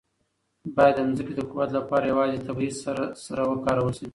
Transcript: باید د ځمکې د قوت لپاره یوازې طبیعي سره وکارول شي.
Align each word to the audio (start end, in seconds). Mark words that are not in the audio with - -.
باید 0.75 0.95
د 1.05 1.09
ځمکې 1.17 1.33
د 1.35 1.41
قوت 1.51 1.69
لپاره 1.77 2.09
یوازې 2.11 2.43
طبیعي 2.47 2.73
سره 3.27 3.41
وکارول 3.51 3.93
شي. 3.97 4.07